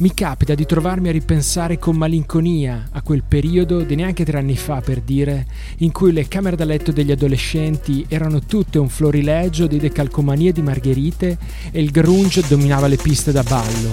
[0.00, 4.56] Mi capita di trovarmi a ripensare con malinconia a quel periodo di neanche tre anni
[4.56, 5.46] fa, per dire,
[5.80, 10.62] in cui le camere da letto degli adolescenti erano tutte un florilegio di decalcomanie di
[10.62, 11.36] margherite
[11.70, 13.90] e il grunge dominava le piste da ballo.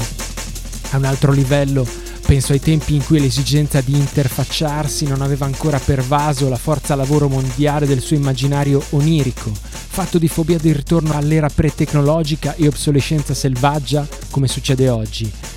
[0.91, 1.85] A un altro livello,
[2.25, 7.27] penso ai tempi in cui l'esigenza di interfacciarsi non aveva ancora pervaso la forza lavoro
[7.27, 14.07] mondiale del suo immaginario onirico, fatto di fobia del ritorno all'era pre-tecnologica e obsolescenza selvaggia
[14.29, 15.56] come succede oggi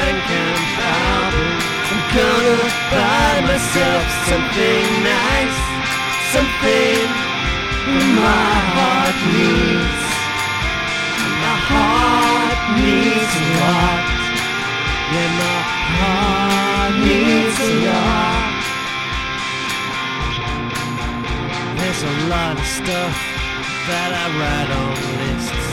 [0.00, 1.34] I'm.
[1.90, 2.58] I'm gonna
[2.92, 5.58] buy myself something nice,
[6.34, 7.02] something
[8.14, 10.02] my heart needs.
[11.42, 14.04] My heart needs a lot.
[15.14, 15.60] Yeah, my
[15.98, 18.52] heart needs a lot.
[21.78, 23.16] There's a lot of stuff
[23.88, 25.68] that I write on lists.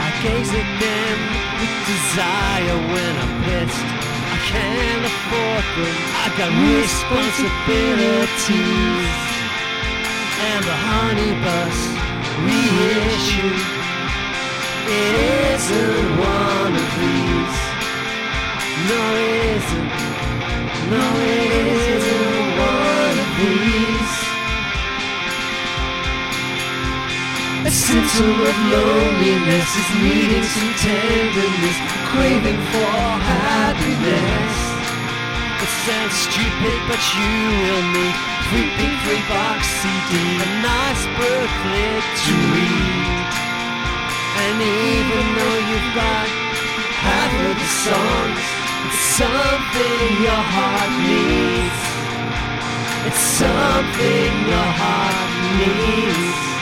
[0.00, 3.88] I gaze at them with desire when I'm pissed.
[4.34, 5.96] I can't afford them.
[6.24, 9.16] I got responsibilities.
[10.48, 11.76] And the honey bus
[12.46, 13.56] reissue.
[14.86, 15.14] It
[15.54, 17.58] isn't one of these.
[18.90, 19.90] No, it isn't.
[20.94, 21.04] No,
[21.34, 21.50] it
[21.92, 23.87] isn't one of these.
[27.88, 31.78] symptom of loneliness is needing some tenderness,
[32.12, 33.00] craving for
[33.32, 34.56] happiness.
[35.64, 37.32] It sounds stupid, but you
[37.64, 38.16] will need
[38.52, 43.24] three big three box CD, a nice booklet to read.
[44.44, 46.28] And even though you've got
[46.92, 48.44] half of the songs,
[48.84, 51.80] it's something your heart needs.
[53.08, 55.18] It's something your heart
[55.56, 56.57] needs.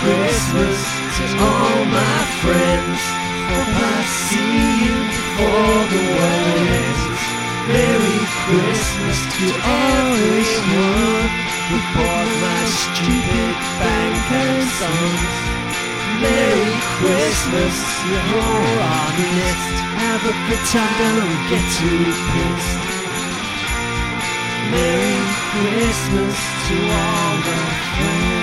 [0.00, 0.78] Christmas
[1.16, 3.00] to all my friends.
[3.48, 3.98] Hope I
[4.28, 7.24] see you before the world ends.
[7.72, 11.28] Merry Christmas to everyone
[11.68, 14.16] who bought my stupid bank
[14.80, 15.46] songs.
[16.20, 17.76] Merry Christmas,
[18.08, 18.42] you're
[18.84, 19.76] honest.
[19.96, 22.82] Have a good time, don't get too pissed.
[24.72, 25.20] Merry
[25.52, 26.36] Christmas
[26.68, 27.64] to all my
[27.96, 28.35] friends.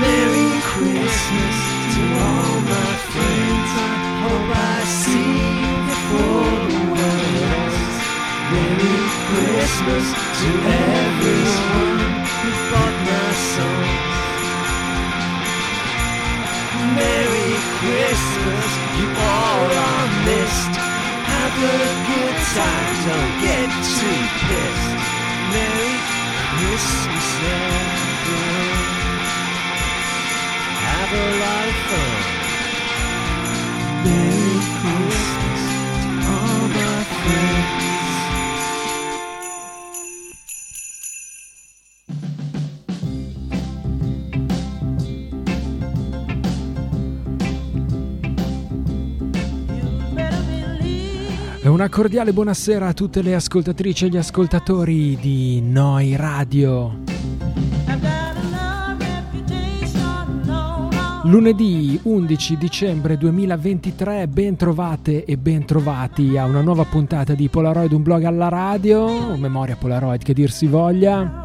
[0.00, 1.56] Merry Christmas
[1.94, 3.70] to all my friends.
[3.78, 3.94] I
[4.24, 5.30] hope I see
[5.62, 7.74] you before the world.
[8.50, 8.98] Merry
[9.30, 10.06] Christmas
[10.40, 10.48] to
[10.98, 12.00] everyone
[12.42, 14.16] who bought my songs.
[16.98, 20.74] Merry Christmas, you all are missed.
[21.30, 24.92] Have a good time, don't get too pissed.
[25.54, 25.94] Merry
[26.58, 27.93] Christmas.
[51.74, 57.13] Una cordiale buonasera a tutte le ascoltatrici e gli ascoltatori di Noi Radio.
[61.26, 67.92] Lunedì 11 dicembre 2023, ben trovate e ben trovati a una nuova puntata di Polaroid,
[67.92, 71.42] un blog alla radio, memoria Polaroid che dir si voglia.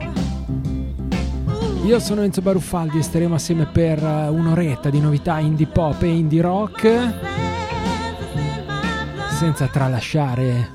[1.86, 6.42] Io sono Enzo Baruffaldi e staremo assieme per un'oretta di novità indie pop e indie
[6.42, 7.14] rock
[9.38, 10.72] senza tralasciare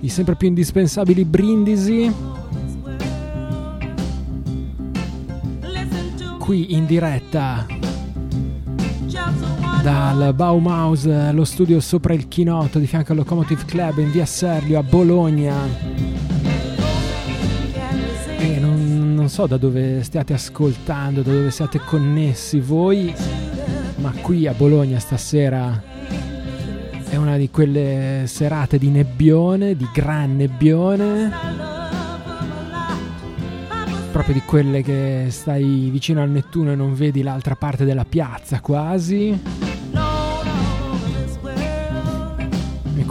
[0.00, 2.14] i sempre più indispensabili brindisi.
[6.38, 7.66] Qui in diretta
[9.84, 14.78] dal Baumhaus, lo studio sopra il Chinotto di fianco al Locomotive Club in via Serlio
[14.78, 15.54] a Bologna.
[18.38, 23.14] E non, non so da dove stiate ascoltando, da dove siate connessi voi,
[23.96, 25.82] ma qui a Bologna stasera
[27.10, 31.30] è una di quelle serate di nebbione, di gran nebbione.
[34.12, 38.60] Proprio di quelle che stai vicino al Nettuno e non vedi l'altra parte della piazza
[38.60, 39.73] quasi.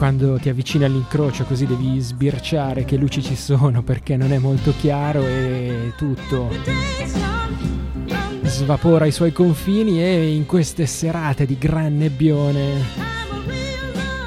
[0.03, 4.73] Quando ti avvicini all'incrocio così devi sbirciare che luci ci sono perché non è molto
[4.77, 6.49] chiaro e tutto
[8.41, 12.83] svapora i suoi confini e in queste serate di gran nebbione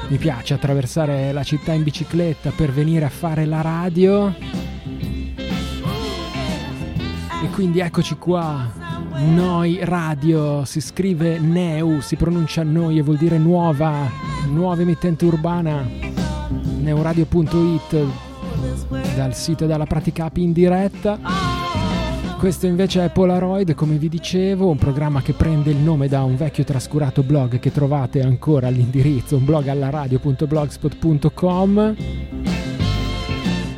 [0.07, 4.33] mi piace attraversare la città in bicicletta per venire a fare la radio.
[7.43, 8.86] E quindi eccoci qua.
[9.17, 14.07] Noi Radio si scrive Neu, si pronuncia Noi e vuol dire nuova,
[14.47, 15.83] nuova emittente urbana.
[16.79, 18.05] Neuradio.it
[19.15, 21.17] dal sito della pratica app in diretta.
[22.37, 26.35] Questo invece è Polaroid, come vi dicevo, un programma che prende il nome da un
[26.35, 31.95] vecchio trascurato blog che trovate ancora all'indirizzo, un blog alla radio.blogspot.com.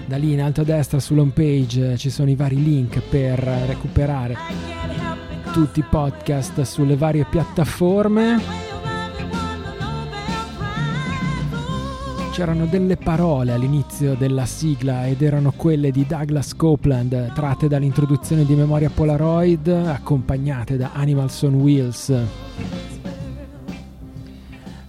[0.05, 4.98] Da lì in alto a destra sull'home page ci sono i vari link per recuperare
[5.51, 8.67] tutti i podcast sulle varie piattaforme.
[12.31, 18.55] c'erano delle parole all'inizio della sigla ed erano quelle di Douglas Copeland tratte dall'introduzione di
[18.55, 22.13] Memoria Polaroid accompagnate da Animals on Wheels.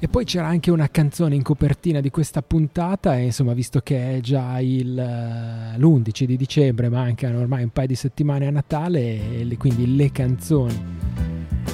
[0.02, 4.17] E poi c'era anche una canzone in copertina di questa puntata e insomma visto che
[4.17, 9.56] è già il, l'11 di dicembre mancano ormai un paio di settimane a Natale e
[9.58, 10.82] quindi le canzoni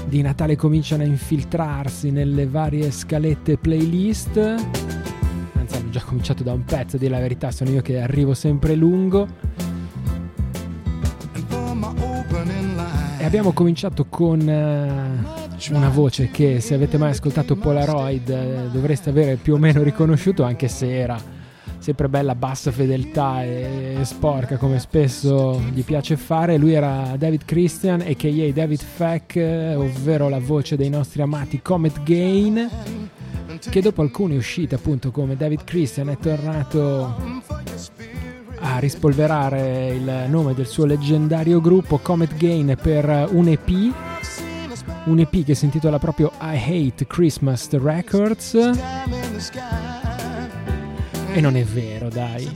[0.09, 4.37] di Natale cominciano a infiltrarsi nelle varie scalette playlist
[5.67, 8.75] anzi hanno già cominciato da un pezzo, dire la verità, sono io che arrivo sempre
[8.77, 9.27] lungo.
[13.19, 19.11] E abbiamo cominciato con uh, una voce che se avete mai ascoltato Polaroid uh, dovreste
[19.11, 21.19] avere più o meno riconosciuto, anche se era
[21.79, 26.57] sempre bella bassa fedeltà e, e sporca come spesso gli piace fare.
[26.57, 28.53] Lui era David Christian, a.k.a.
[28.53, 29.37] David Feck,
[29.77, 32.71] ovvero la voce dei nostri amati Comet Gain
[33.71, 37.15] che dopo alcune uscite appunto come David Christian è tornato
[38.59, 43.71] a rispolverare il nome del suo leggendario gruppo Comet Gain per un EP
[45.07, 48.55] un EP che si intitola proprio I Hate Christmas Records.
[51.33, 52.51] E non è vero dai.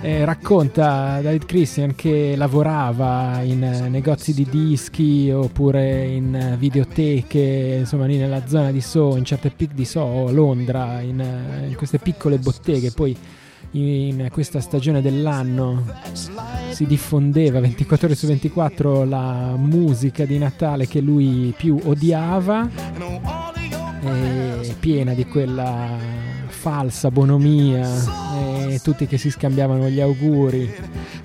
[0.00, 7.76] Eh, racconta David Christian che lavorava in eh, negozi di dischi oppure in eh, videoteche,
[7.78, 11.20] insomma lì nella zona di So, in certe pic di So, Londra, in,
[11.68, 13.16] in queste piccole botteghe, poi
[13.74, 15.84] in questa stagione dell'anno.
[16.70, 22.68] Si diffondeva 24 ore su 24 la musica di Natale che lui più odiava,
[24.80, 25.96] piena di quella
[26.46, 27.88] falsa bonomia.
[28.82, 30.72] Tutti che si scambiavano gli auguri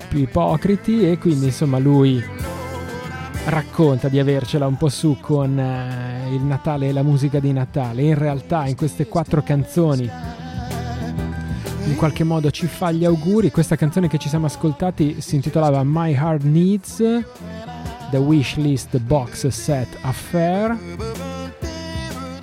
[0.08, 1.08] più ipocriti.
[1.08, 2.22] E quindi insomma lui
[3.46, 8.02] racconta di avercela un po' su con eh, il Natale e la musica di Natale.
[8.02, 10.08] In realtà in queste quattro canzoni
[11.84, 13.50] in qualche modo ci fa gli auguri.
[13.50, 16.96] Questa canzone che ci siamo ascoltati si intitolava My Heart Needs
[18.10, 20.76] The Wishlist Box Set Affair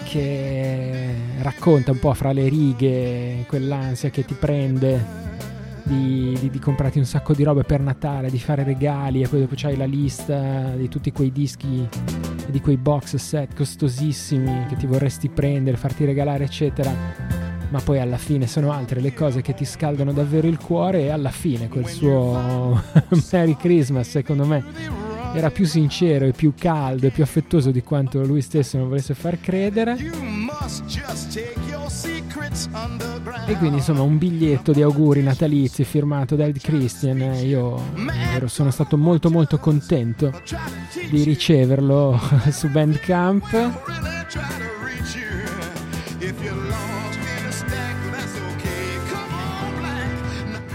[0.05, 5.25] che racconta un po' fra le righe quell'ansia che ti prende
[5.83, 9.41] di, di, di, comprarti un sacco di robe per Natale, di fare regali e poi
[9.41, 11.87] dopo c'hai la lista di tutti quei dischi
[12.45, 17.36] e di quei box set costosissimi che ti vorresti prendere, farti regalare eccetera
[17.69, 21.09] ma poi alla fine sono altre le cose che ti scaldano davvero il cuore e
[21.09, 22.81] alla fine quel suo
[23.31, 28.25] Merry Christmas secondo me era più sincero e più caldo e più affettuoso di quanto
[28.25, 29.97] lui stesso non volesse far credere.
[33.45, 37.79] E quindi insomma un biglietto di auguri natalizi firmato da Ed Christian, io
[38.33, 40.41] ero, sono stato molto molto contento
[41.09, 42.19] di riceverlo
[42.49, 44.75] su Bandcamp.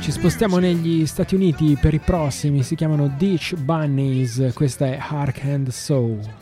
[0.00, 5.44] Ci spostiamo negli Stati Uniti per i prossimi, si chiamano Ditch Bunnies, questa è Hark
[5.44, 6.41] and Soul.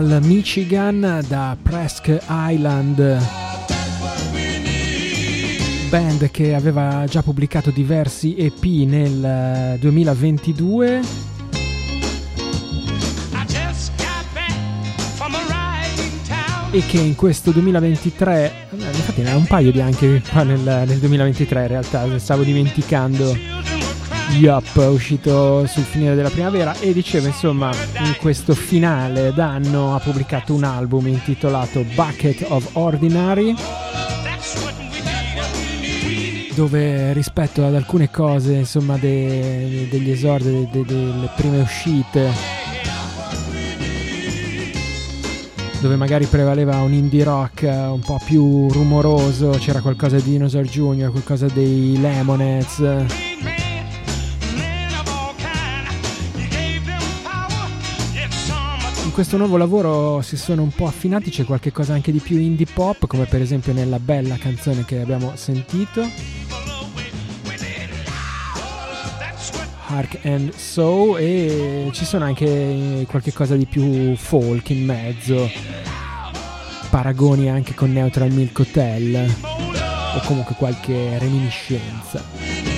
[0.00, 3.18] Dal Michigan, da Presque Island,
[5.88, 11.00] band che aveva già pubblicato diversi EP nel 2022.
[16.72, 20.60] E che in questo 2023, eh, infatti ne ha un paio di anche qua nel,
[20.60, 23.55] nel 2023 in realtà, stavo dimenticando
[24.32, 27.70] Yup, uscito sul finire della primavera e dicevo insomma
[28.04, 33.54] in questo finale d'anno ha pubblicato un album intitolato Bucket of Ordinary
[36.54, 42.30] dove rispetto ad alcune cose insomma de, degli esordi de, de, delle prime uscite
[45.80, 51.10] dove magari prevaleva un indie rock un po' più rumoroso c'era qualcosa di Dinosaur Jr.,
[51.10, 53.55] qualcosa dei Lemonheads
[59.16, 62.66] questo nuovo lavoro si sono un po' affinati, c'è qualche cosa anche di più indie
[62.70, 66.06] pop, come per esempio nella bella canzone che abbiamo sentito.
[69.86, 75.50] Hark and Soul e ci sono anche qualche cosa di più folk in mezzo,
[76.90, 79.34] paragoni anche con Neutral Milk Hotel
[80.14, 82.75] o comunque qualche reminiscenza.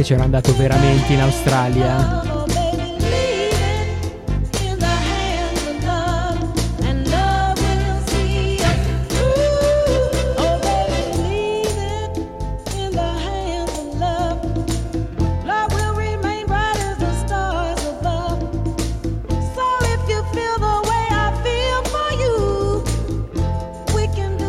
[0.09, 2.23] c'era andato veramente in Australia.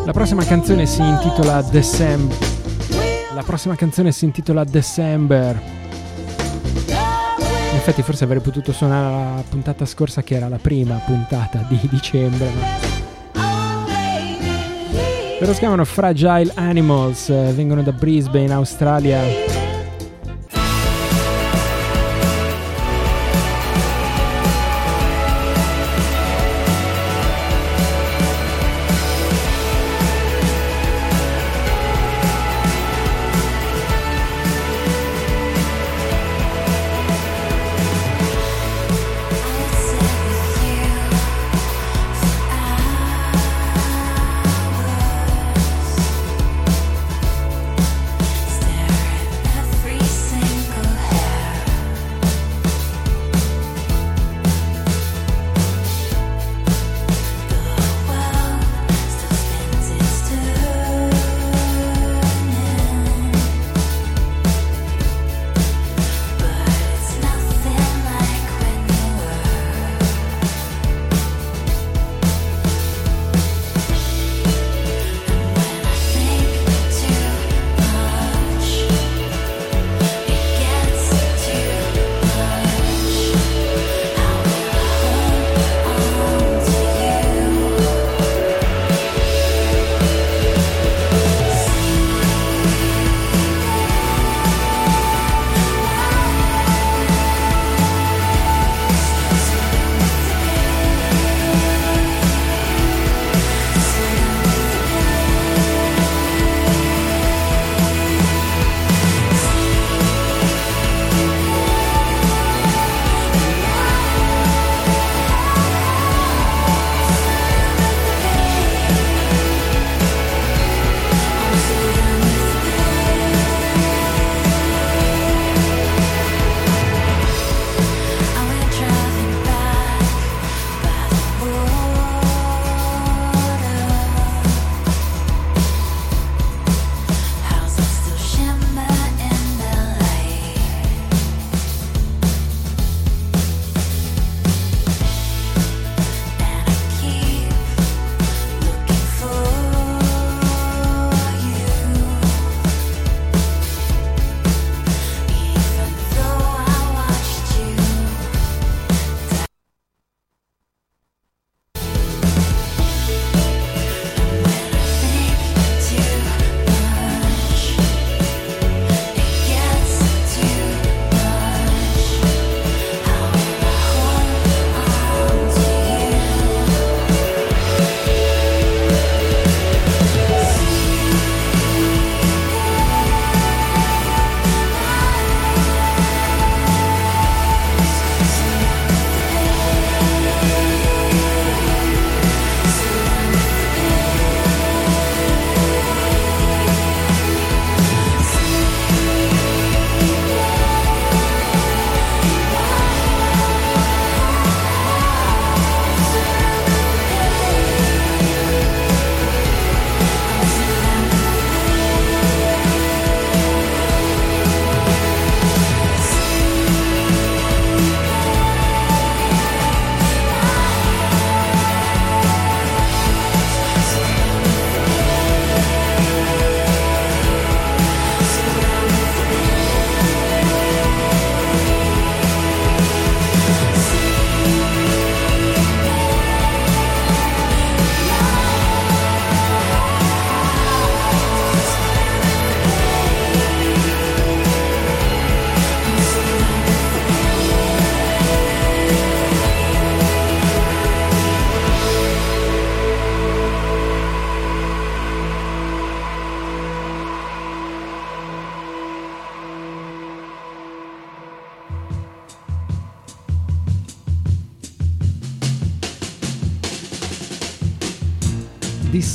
[0.05, 2.37] La prossima canzone si intitola December.
[2.37, 2.58] La
[3.49, 5.59] prossima canzone si intitola December.
[6.85, 11.79] In effetti forse avrei potuto suonare la puntata scorsa che era la prima puntata di
[11.89, 12.47] dicembre.
[13.33, 13.41] Ma...
[15.39, 19.48] Loro si chiamano Fragile Animals, eh, vengono da Brisbane, Australia.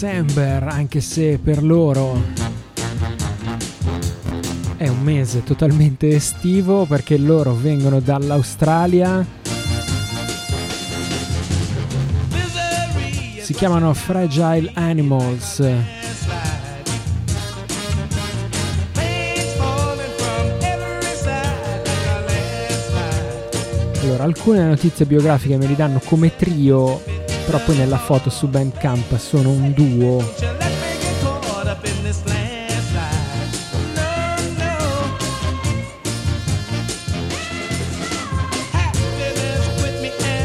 [0.05, 2.23] December, anche se per loro
[4.77, 9.27] è un mese totalmente estivo perché loro vengono dall'Australia.
[13.41, 15.63] Si chiamano Fragile Animals.
[24.03, 27.01] Allora, alcune notizie biografiche me li danno come trio,
[27.45, 30.63] però poi nella foto su Bandcamp sono un duo.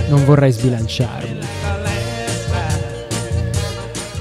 [0.09, 1.37] non vorrei sbilanciarmi.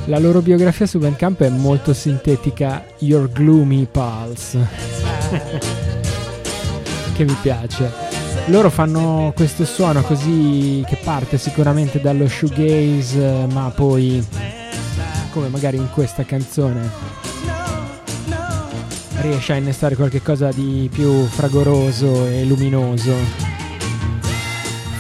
[0.05, 4.67] La loro biografia su Bandcamp è molto sintetica, Your Gloomy Pulse,
[7.15, 8.08] che mi piace.
[8.49, 14.27] Loro fanno questo suono così che parte sicuramente dallo shoegaze, ma poi,
[15.31, 16.91] come magari in questa canzone,
[19.21, 23.13] riesce a innestare qualcosa di più fragoroso e luminoso.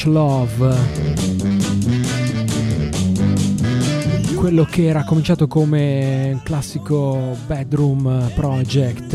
[0.00, 0.76] Punch Love.
[4.34, 9.10] Quello che era cominciato come un classico bedroom project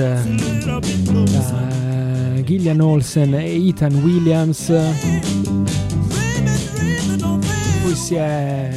[1.32, 4.72] da Gillian Olsen e Ethan Williams.
[7.82, 8.70] Poi si è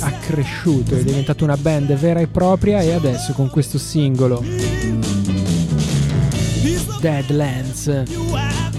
[0.00, 4.42] accresciuto, è diventato una band vera e propria e adesso con questo singolo
[7.02, 8.04] Deadlands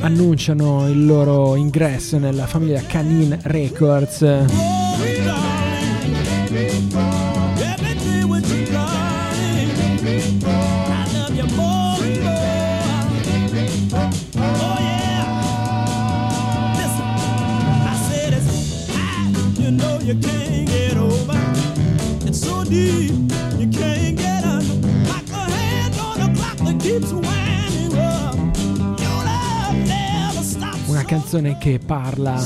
[0.03, 5.52] annunciano il loro ingresso nella famiglia Canine Records.
[31.13, 32.41] Canzone che parla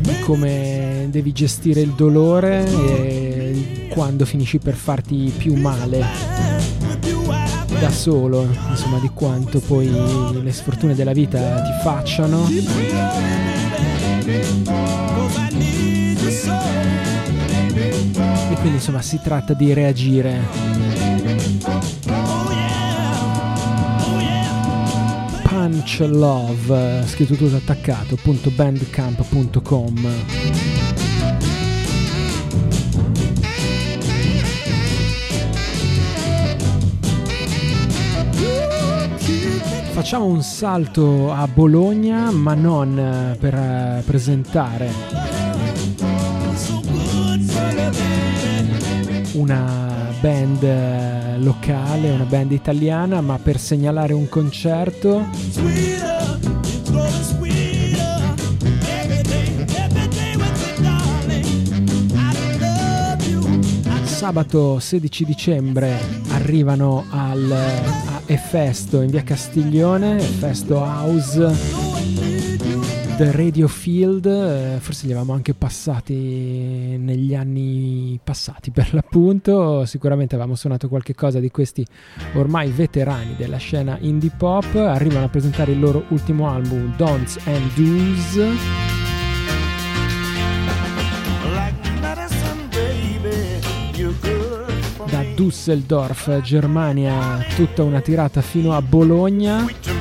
[0.00, 6.06] di come devi gestire il dolore e quando finisci per farti più male
[7.80, 9.90] da solo, insomma, di quanto poi
[10.40, 12.46] le sfortune della vita ti facciano.
[18.50, 20.83] E quindi insomma si tratta di reagire.
[25.64, 28.18] Punch Love, scritto tutto attaccato,
[28.50, 30.08] bandcamp.com.
[39.92, 44.92] Facciamo un salto a Bologna, ma non per presentare
[49.32, 55.26] una band locale, una band italiana, ma per segnalare un concerto.
[64.04, 65.98] Sabato 16 dicembre
[66.30, 72.33] arrivano al a Efesto in via Castiglione, Efesto House
[73.16, 76.14] The Radio Field, eh, forse li avevamo anche passati
[76.98, 81.86] negli anni passati per l'appunto, sicuramente avevamo suonato qualche cosa di questi
[82.32, 87.72] ormai veterani della scena indie pop, arrivano a presentare il loro ultimo album Don'ts and
[87.74, 88.34] Do's.
[95.08, 99.93] Da Düsseldorf, Germania, tutta una tirata fino a Bologna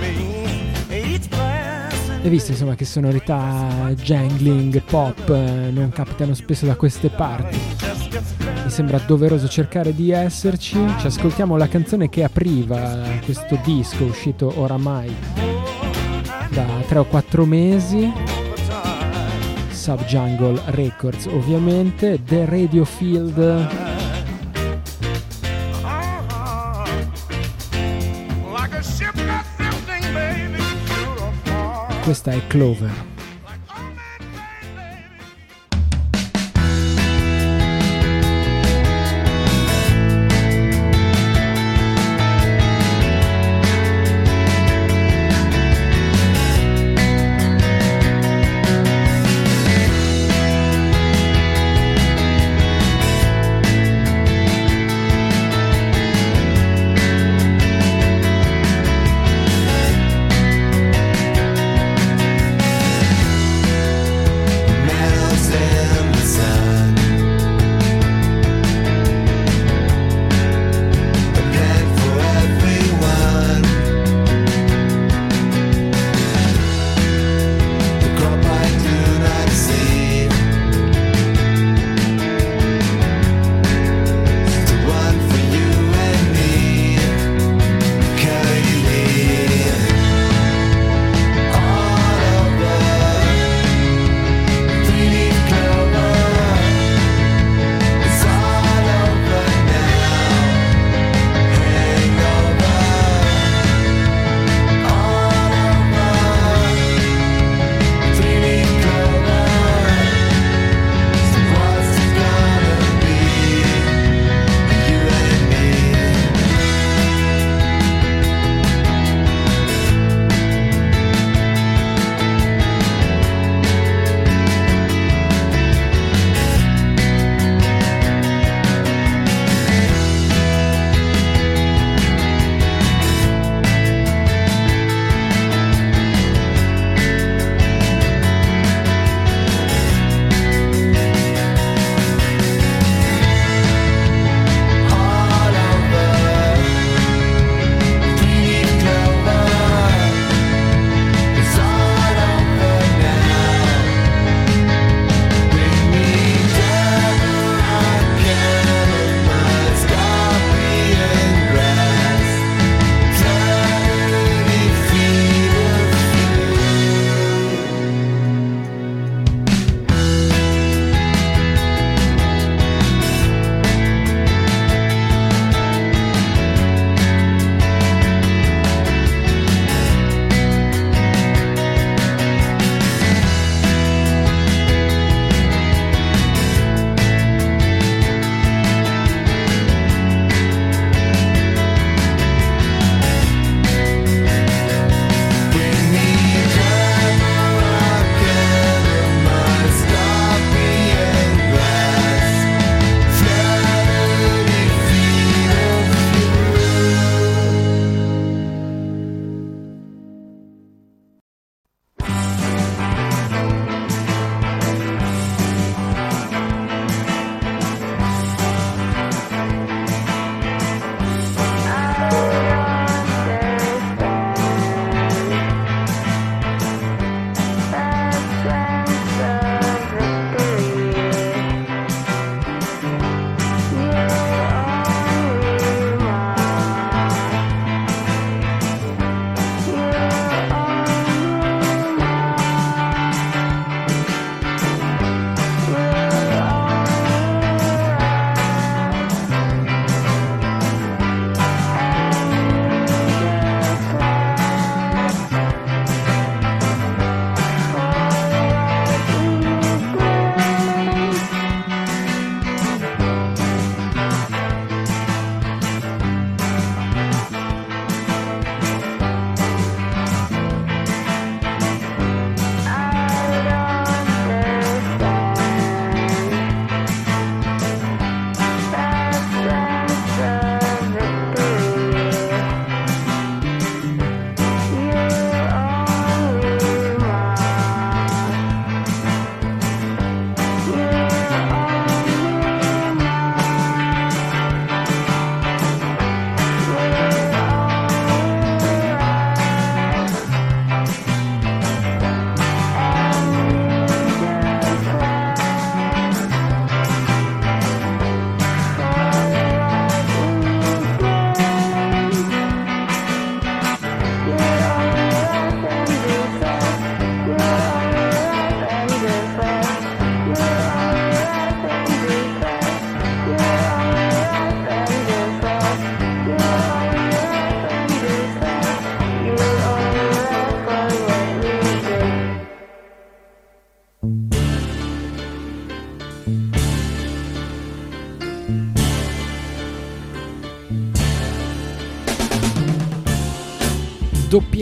[2.24, 7.60] e visto insomma che sonorità jangling, pop eh, non capitano spesso da queste parti,
[8.64, 10.78] mi sembra doveroso cercare di esserci.
[11.00, 15.14] Ci ascoltiamo la canzone che apriva questo disco uscito oramai
[16.50, 18.10] da 3 o 4 mesi.
[19.70, 23.93] Subjungle Records ovviamente, The Radio Field
[32.04, 33.13] Questa è Clover.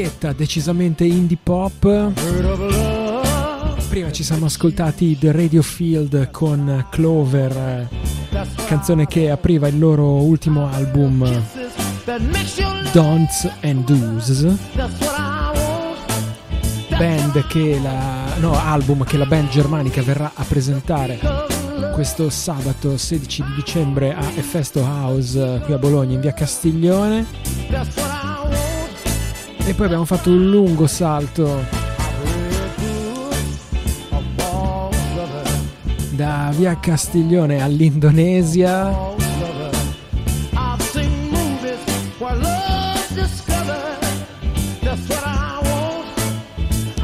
[0.01, 2.11] Doppietta decisamente indie pop.
[3.87, 7.87] Prima ci siamo ascoltati The Radio Field con Clover,
[8.65, 11.29] canzone che apriva il loro ultimo album
[12.91, 14.55] Don'ts and Do's.
[16.97, 21.19] Band che la, no, album che la band germanica verrà a presentare
[21.93, 27.25] questo sabato 16 di dicembre a Efesto House qui a Bologna in via Castiglione.
[29.71, 31.63] E poi abbiamo fatto un lungo salto
[36.09, 38.93] da via Castiglione all'Indonesia.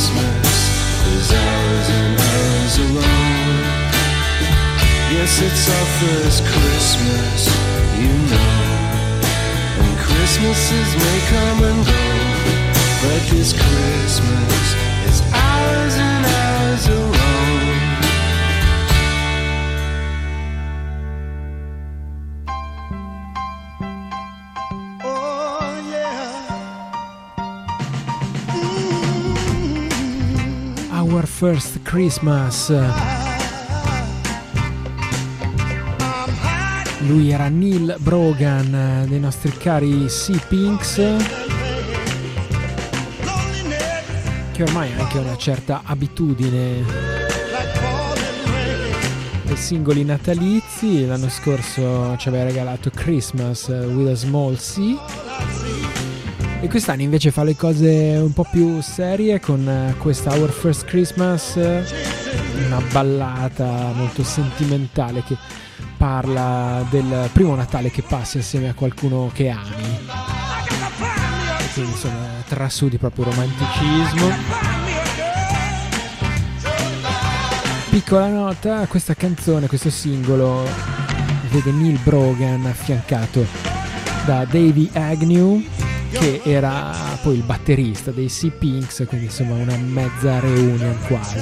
[0.03, 0.59] Christmas
[1.15, 3.55] is ours and ours alone.
[5.15, 7.47] Yes, it's our first Christmas,
[8.03, 8.63] you know.
[9.79, 12.05] And Christmases may come and go,
[13.03, 14.92] but this Christmas
[31.45, 32.73] First Christmas.
[37.01, 40.95] Lui era Neil Brogan eh, dei nostri cari Sea Pinks,
[44.53, 46.85] che ormai ha anche una certa abitudine
[49.49, 51.05] ai singoli natalizi.
[51.07, 55.22] L'anno scorso ci aveva regalato Christmas with a Small Sea.
[56.63, 60.85] E quest'anno invece fa le cose un po' più serie con eh, questa Our First
[60.85, 61.85] Christmas, eh,
[62.67, 65.37] una ballata molto sentimentale che
[65.97, 69.99] parla del primo Natale che passi insieme a qualcuno che ami.
[71.59, 74.31] E quindi insomma trasudi proprio romanticismo.
[77.91, 80.63] Piccola nota, questa canzone, questo singolo
[81.51, 83.45] vede Neil Brogan affiancato
[84.25, 85.61] da Davey Agnew
[86.13, 91.39] che era poi il batterista dei Sea Pinks, quindi insomma una mezza reunion quasi.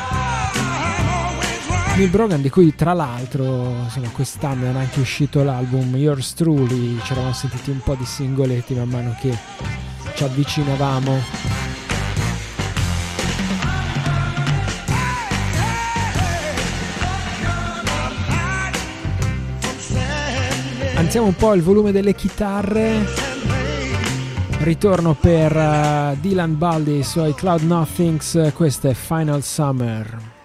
[1.95, 6.99] Neil Brogan di cui tra l'altro insomma, quest'anno era anche uscito l'album Yours Truly.
[7.03, 9.37] Ci eravamo sentiti un po' di singoletti man mano che
[10.15, 11.50] ci avvicinavamo
[21.11, 23.05] Alziamo un po' il volume delle chitarre.
[24.59, 28.53] Ritorno per uh, Dylan Baldi suoi Cloud Nothings.
[28.53, 30.40] Questo è Final Summer.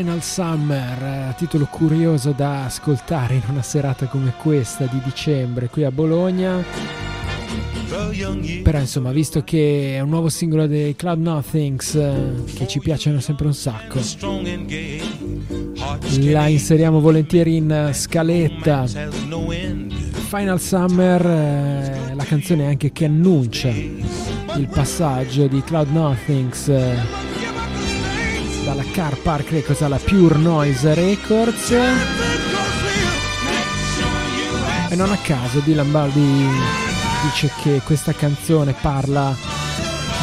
[0.00, 5.84] Final Summer, eh, titolo curioso da ascoltare in una serata come questa di dicembre qui
[5.84, 6.64] a Bologna.
[8.62, 13.20] Però insomma, visto che è un nuovo singolo dei Cloud Nothings eh, che ci piacciono
[13.20, 14.00] sempre un sacco,
[16.20, 18.86] la inseriamo volentieri in scaletta.
[18.86, 27.19] Final Summer, eh, la canzone anche che annuncia il passaggio di Cloud Nothings eh,
[29.00, 31.70] Car Park Records alla Pure Noise Records.
[34.90, 36.46] E non a caso Dylan Baldi
[37.24, 39.34] dice che questa canzone parla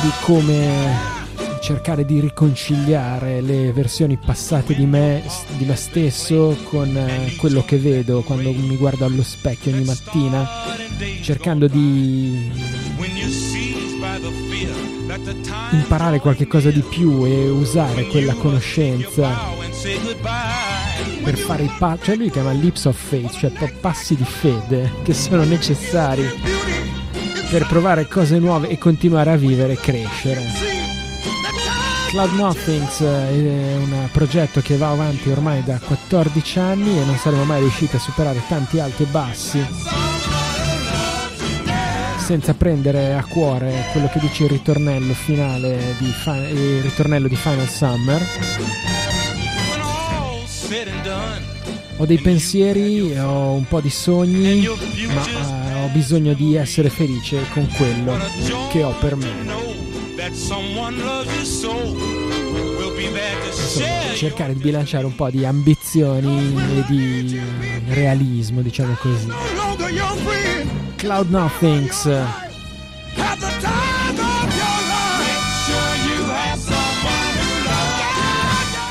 [0.03, 0.95] di come
[1.59, 5.23] cercare di riconciliare le versioni passate di me,
[5.57, 10.47] di me stesso con eh, quello che vedo quando mi guardo allo specchio ogni mattina,
[11.23, 12.76] cercando di
[15.71, 19.55] imparare qualche cosa di più e usare quella conoscenza
[21.23, 25.13] per fare i passi, cioè lui chiama lips of faith, cioè passi di fede che
[25.13, 26.25] sono necessari
[27.49, 30.41] per provare cose nuove e continuare a vivere e crescere.
[32.09, 37.43] Cloud Nothings è un progetto che va avanti ormai da 14 anni e non saremo
[37.43, 40.06] mai riusciti a superare tanti alti e bassi
[42.27, 46.13] senza prendere a cuore quello che dice il ritornello finale di,
[46.51, 48.21] il ritornello di Final Summer.
[51.95, 54.67] Ho dei pensieri, ho un po' di sogni,
[55.07, 58.17] ma uh, ho bisogno di essere felice con quello
[58.71, 59.31] che ho per me.
[64.15, 67.39] Cercare di bilanciare un po' di ambizioni e di
[67.87, 69.27] realismo, diciamo così.
[71.07, 72.03] Cloud Nothings.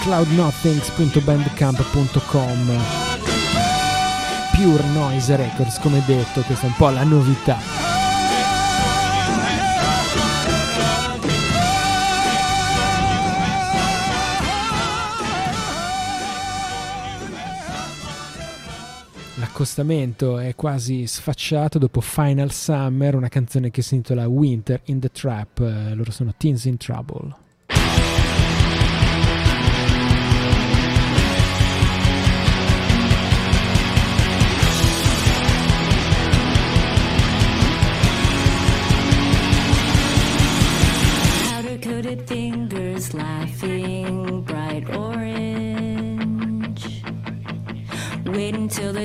[0.00, 2.82] cloudnothings.bandcamp.com
[4.52, 7.58] Pure Noise Records come detto questa è un po' la novità
[19.56, 25.10] l'accostamento è quasi sfacciato dopo Final Summer, una canzone che si intitola Winter in the
[25.10, 27.34] Trap, eh, loro sono Teens in Trouble.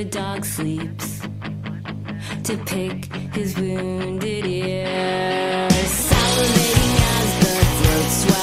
[0.02, 1.20] The dog sleeps
[2.42, 5.68] to pick his wounded ear.
[5.70, 8.41] Salivating as the throat swells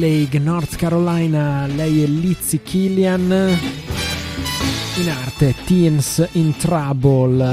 [0.00, 3.30] Rayleigh, North Carolina, lei è Lizzie Killian.
[4.96, 7.44] In arte Teens in Trouble.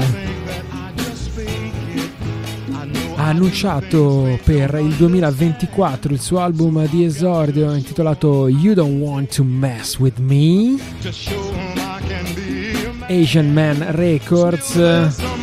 [3.16, 9.44] Ha annunciato per il 2024 il suo album di esordio intitolato You Don't Want to
[9.44, 10.76] Mess with Me.
[13.08, 15.37] Asian Man Records.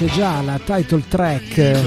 [0.00, 1.78] C'è già la title track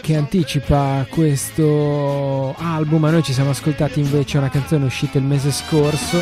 [0.00, 5.52] che anticipa questo album, a noi ci siamo ascoltati invece una canzone uscita il mese
[5.52, 6.16] scorso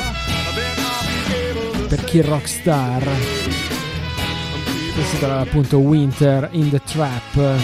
[1.87, 3.09] per Kill Rockstar.
[4.95, 7.63] Questo era appunto Winter in the Trap.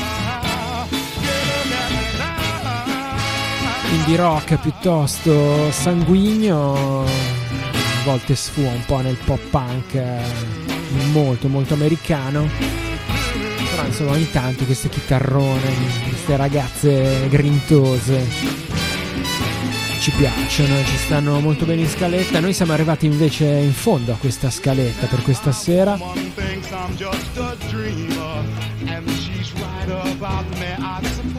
[3.93, 10.56] Indie rock piuttosto sanguigno, a volte sfuma un po' nel pop punk
[11.13, 12.49] molto molto americano.
[13.71, 18.57] Però insomma ogni tanto queste chitarrone queste ragazze grintose
[20.01, 22.41] ci piacciono ci stanno molto bene in scaletta.
[22.41, 25.99] Noi siamo arrivati invece in fondo a questa scaletta per questa sera.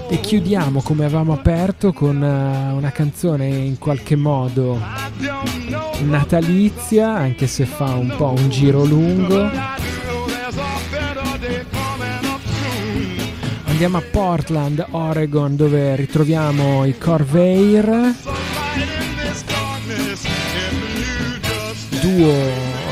[0.10, 4.80] E chiudiamo come avevamo aperto con una canzone in qualche modo
[6.04, 9.76] natalizia, anche se fa un po' un giro lungo.
[13.66, 18.16] Andiamo a Portland, Oregon, dove ritroviamo i Corvair,
[22.18, 22.34] duo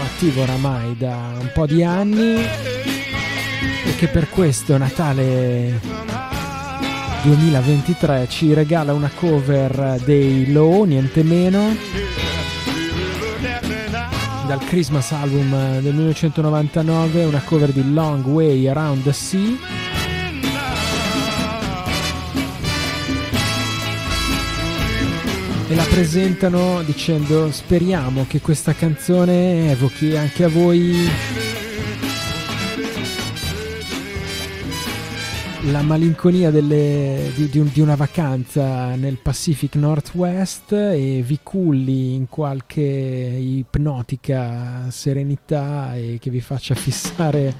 [0.03, 5.81] attivo oramai da un po' di anni e che per questo Natale
[7.23, 11.75] 2023 ci regala una cover dei Low, niente meno
[14.45, 19.84] dal Christmas album del 1999, una cover di Long Way Around the Sea.
[25.67, 31.09] E la presentano dicendo speriamo che questa canzone evochi anche a voi
[35.71, 42.29] la malinconia delle, di, di, di, una vacanza nel Pacific Northwest e vi culli in
[42.29, 47.55] qualche ipnotica serenità e che vi faccia fissare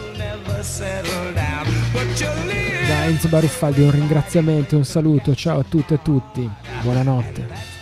[2.89, 6.51] Da Enzo Baruffaldi un ringraziamento, un saluto, ciao a tutte e tutti,
[6.83, 7.76] buonanotte.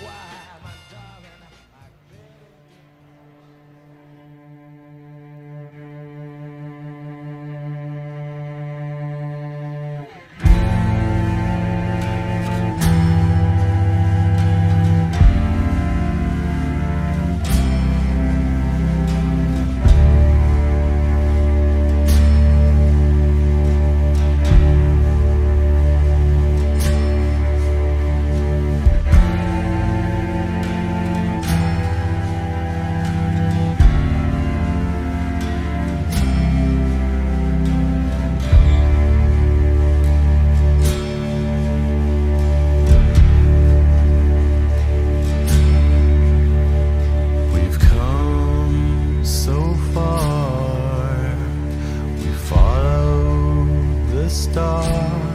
[54.55, 55.34] star